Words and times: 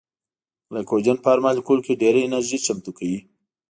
ګلایکوجن 0.69 1.17
په 1.21 1.27
هر 1.31 1.39
مالیکول 1.45 1.79
کې 1.85 1.99
ډېره 2.01 2.19
انرژي 2.27 2.57
چمتو 2.65 2.91
کوي 2.97 3.19